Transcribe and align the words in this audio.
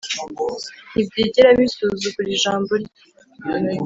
ntibyigera 0.91 1.49
bisuzugura 1.59 2.29
ijambo 2.37 2.71
rye 2.83 2.93